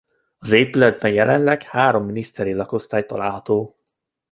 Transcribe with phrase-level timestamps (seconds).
[0.37, 3.77] Az épületben jelenleg három miniszteri lakosztály található.